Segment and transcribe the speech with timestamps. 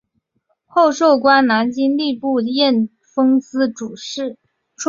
[0.65, 4.39] 后授官南京吏部验封司主事。